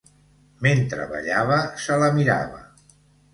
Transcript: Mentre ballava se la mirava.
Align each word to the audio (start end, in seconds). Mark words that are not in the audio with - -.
Mentre 0.67 1.05
ballava 1.11 1.59
se 1.85 1.99
la 2.05 2.09
mirava. 2.17 2.65